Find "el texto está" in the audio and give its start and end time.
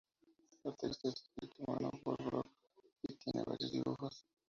0.63-1.09